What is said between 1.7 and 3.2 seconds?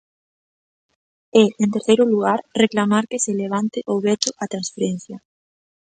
terceiro lugar, reclamar